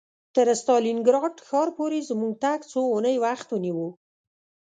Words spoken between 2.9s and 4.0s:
اونۍ وخت ونیو